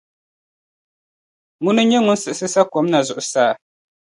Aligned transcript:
Ŋuna 1.63 1.83
n-nyɛ 1.83 1.99
ŋun 2.05 2.19
siɣisi 2.21 2.47
sa’ 2.53 2.61
kom 2.71 2.85
na 2.91 2.99
zuɣusaa. 3.07 3.51